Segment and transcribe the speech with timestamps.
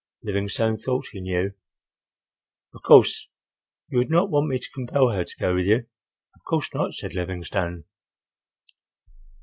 [0.23, 1.53] Livingstone thought he knew.
[2.73, 3.29] "Of course,
[3.87, 5.85] you would not want me to compel her to go with you?"
[6.33, 7.83] "Of course not," said Livingstone.